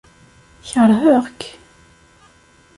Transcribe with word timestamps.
Kerheɣ-k. 0.69 1.41